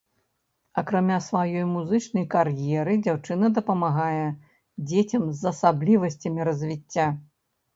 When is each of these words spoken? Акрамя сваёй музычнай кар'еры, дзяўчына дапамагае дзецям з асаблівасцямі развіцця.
Акрамя 0.81 1.17
сваёй 1.25 1.65
музычнай 1.73 2.25
кар'еры, 2.33 2.95
дзяўчына 3.09 3.51
дапамагае 3.59 4.27
дзецям 4.93 5.29
з 5.43 5.49
асаблівасцямі 5.53 6.39
развіцця. 6.51 7.07